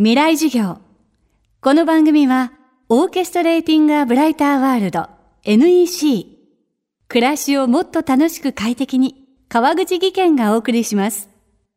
[0.00, 0.78] 未来授業。
[1.60, 2.52] この番組は、
[2.88, 5.08] オーケストレーティング・ア・ブライター・ワールド
[5.42, 6.24] NEC。
[7.08, 11.28] 暮らしをもっと楽しく快適に、川口義賢がお送りします。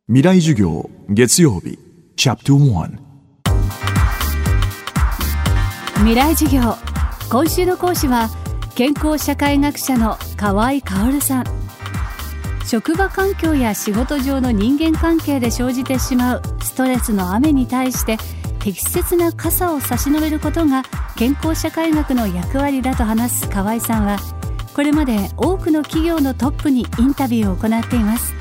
[0.05, 1.79] 未来授業月曜日
[2.15, 2.92] チャプター
[5.96, 6.76] 未来授業。
[7.32, 8.30] 今週の講師は、
[8.76, 11.71] 健康社会学者の河合薫さん。
[12.66, 18.18] 職場環境や仕事上の人間関係で生じてしまうストレスの雨に対して
[18.60, 20.84] 適切な傘を差し伸べることが
[21.18, 24.18] 健康社会学の役割だと話す河合さんは
[24.74, 28.34] これまで多くの企業のトップにインタビューを行っています。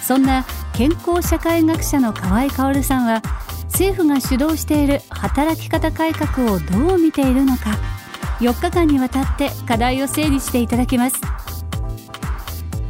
[0.00, 3.22] そんな健康社会学者の河合薫さんは
[3.64, 7.76] 政府が主導している働き方改革をどう見ているのか。
[8.40, 11.20] 4日間にわたって課題を整理していただきます。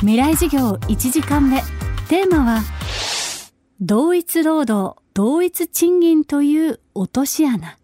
[0.05, 1.63] 未来授業1時間目
[2.11, 2.61] テーマは
[3.81, 7.79] 同一労働同一賃金という落とし穴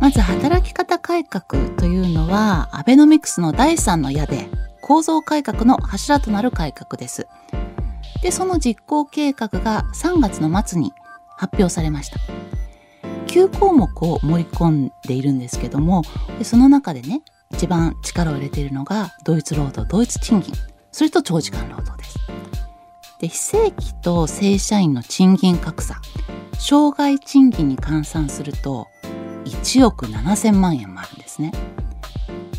[0.00, 4.46] まず働き方改革というのはアベノミクスの第三の矢で
[4.80, 7.26] 構造改革の柱となる改革です。
[8.22, 10.92] で、その実行計画が3月の末に
[11.36, 12.18] 発表されました。
[13.26, 16.02] 9項目を盛り込んでいるんですけども、
[16.38, 20.52] でその中でね、一番力を入れているのが同一労働同一賃金、
[20.90, 22.18] それと長時間労働です。
[23.20, 26.00] で、非正規と正社員の賃金格差、
[26.58, 28.86] 障害賃金に換算すると
[29.44, 31.52] 1億7000万円もあるんですね。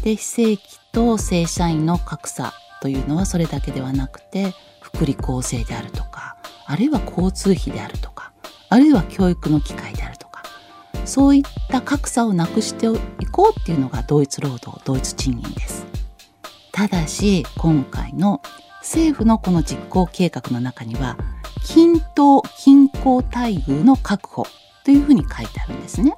[0.04, 0.60] で非正規
[0.92, 8.34] と正社員の格差というのはそれだけではなくて福利厚生であるとかあるいは交通費であるとか
[8.70, 10.23] あるいは教育の機会であるとか
[11.06, 15.86] そういった格差をなくしていこうっていうのが同一労働同一賃金です。
[16.72, 18.42] ただし今回の
[18.82, 21.18] 政府のこの実行計画の中には
[21.66, 24.46] 均等均衡待遇の確保
[24.84, 26.16] というふうに書いてあるんですね。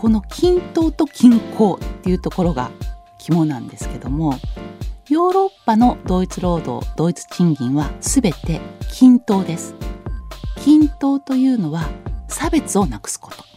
[0.00, 2.70] この均等と均衡っていうところが
[3.18, 4.34] 肝なんですけども
[5.10, 8.60] ヨーロッパの同一労働同一賃金は全て
[8.90, 9.74] 均等です
[10.56, 11.88] 均等というのは
[12.28, 13.49] 差別をなくすこと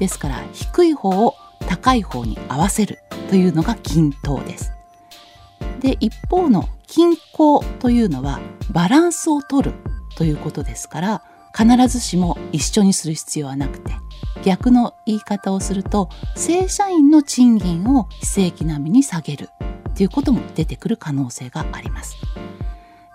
[0.00, 1.36] ですから低い方を
[1.68, 4.72] 高い方に合わせるというのが均等です
[5.80, 8.40] で一方の均衡というのは
[8.72, 9.74] バランスを取る
[10.16, 11.22] ということですから
[11.56, 13.92] 必ずしも一緒にする必要はなくて
[14.42, 19.50] 逆の言い方をすると正社員の賃金を非正規並みに下げる
[19.94, 22.16] ということも出てくる可能性があります。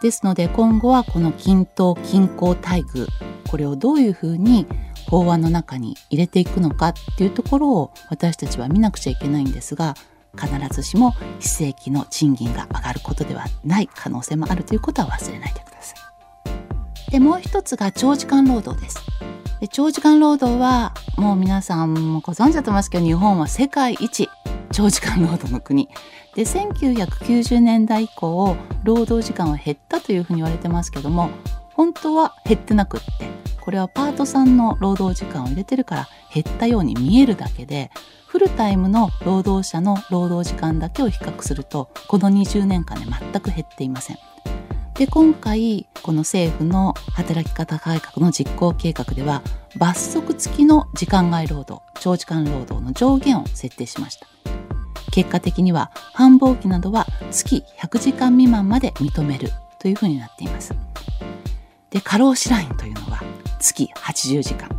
[0.01, 3.07] ですので今後はこの均等均衡待遇
[3.49, 4.67] これをどういうふうに
[5.07, 9.95] 法案の中に入れていくのかっていうところを私たちは見なくちゃいけないんですが
[10.37, 15.95] 必ずしも非正規の賃金が上がることではない可能性もあるということは忘れないでくださ
[17.07, 17.11] い。
[17.11, 18.97] でもう一つが長時間労働です。
[19.61, 24.29] で長時間労働はもう皆さんもご存知だと思いますけど日本は世界一
[24.71, 25.87] 長時間労働の国
[26.35, 31.29] で1990年代以降労働時間は減ったというふうに言われてますけども
[31.73, 33.29] 本当は減ってなくって
[33.65, 37.89] これはパートさんの労働時間を入れてるから減ったように見えるだけで
[38.27, 44.17] フルタイムの労働者の労働時間だけを比較するとこの20年間で全く減っていません。
[44.93, 49.41] で今回この政府の働き方改革の実行計画では
[49.77, 54.27] 罰則付きの時間外労働長時間労働の上限を設定しました
[55.11, 59.49] 結果的には繁忙期などは月100時間未満まで認める
[59.79, 60.73] というふうになっています
[61.89, 63.24] で過労死ラインというのは
[63.65, 64.69] 月80時間。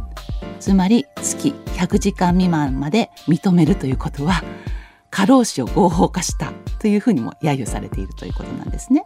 [0.61, 4.43] つまり月100時間未満まで認めるということは
[5.11, 9.05] 過労死を合法化したというふうにも揶揄されているということなんですね。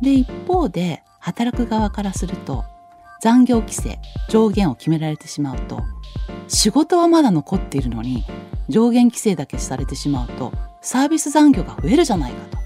[0.00, 2.64] で一方で働く側からすると
[3.20, 5.80] 残業規制上限を決められてしまうと
[6.48, 8.24] 仕事はまだ残っているのに
[8.68, 10.50] 上限規制だけされてしまうと
[10.80, 12.58] サービス残業が増えるじゃないかと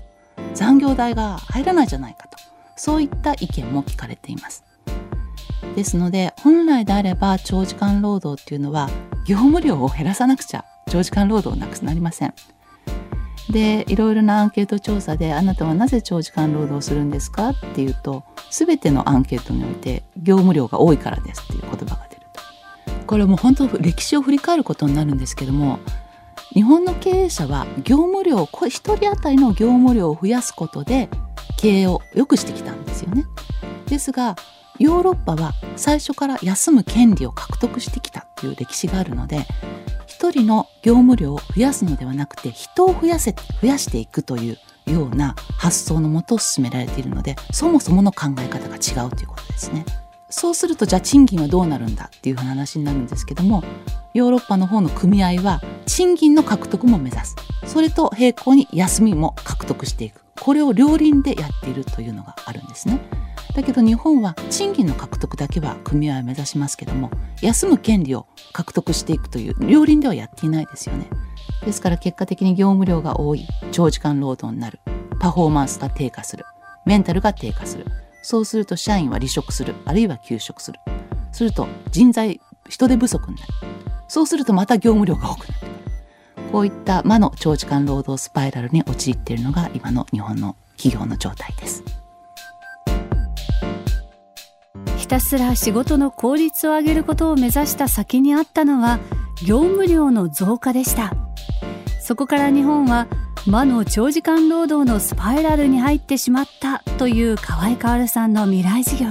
[0.54, 2.38] 残業代が入らないじゃないかと
[2.76, 4.65] そういった意見も聞かれています。
[5.76, 8.88] ですので本来であれば長時間労働っていうのは
[9.26, 12.34] 業務量を減らさなくちゃ長時間労働なくなりません。
[13.50, 23.06] でいろいろなアンケート調査であなたはなぜ長時間労働するんですかっていうと全てのアンケートにおいて業務量が多いからですっていう言葉が出ると。
[23.06, 25.78] これも本当歴史を振り返ることになるんですけども
[26.54, 31.10] 日本の経営者は業務量1人当たりの業務量を増やすことで
[31.58, 33.26] 経営を良くしてきたんですよね。
[33.88, 34.36] ですが
[34.78, 39.46] ヨーロッパは最初から休む権利を獲得してきたという歴史があるので
[40.06, 44.58] 一人の業務量を増やすのではなくて人を増やせ増やしていくという
[44.90, 49.84] ような発想のもと進められているのでそもそもの考え方が違うということですね。
[50.28, 53.62] そうするとじゃあ賃金はどうなるんだっていう話になるんですけども
[54.12, 57.36] ヨーロッパの方の組合は賃金の獲得も目指す。
[57.66, 60.22] それと並行に休みも獲得していく。
[60.40, 63.00] これを両輪でやっているというのがあるんですね。
[63.54, 67.10] だけど日本は賃金の獲得だけは組合を目指しますけども
[67.40, 71.08] 休む権利を獲得していくという両輪ではやっていないですよね。
[71.64, 74.78] ですから結果的に業務量が多い長時間労働になる
[75.18, 76.44] パフォーマンスが低下する
[76.84, 77.86] メンタルが低下する。
[78.22, 80.78] そうすると社員は離職するあるいは休職する。
[81.32, 83.52] すると人材人手不足になる。
[84.08, 85.66] そうするとまた業務量が多くなる。
[86.52, 91.82] こういった魔の長時間労働スパイラルに陥っているのが今の日本の企業の状態です。
[95.06, 98.98] ひたすら仕事の効率を上げることを目指した先にあったのは
[99.46, 101.12] 業務量の増加でした。
[102.00, 103.06] そこから日本は
[103.46, 109.10] 魔の長時間労働のスパイラルに入ってしまったという河合薫さんの未来事業。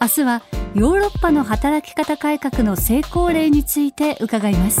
[0.00, 0.42] 明日は
[0.74, 4.80] ヨーロッパの働き方改革の成功例について伺います。